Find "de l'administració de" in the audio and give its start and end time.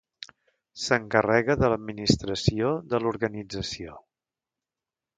1.65-3.03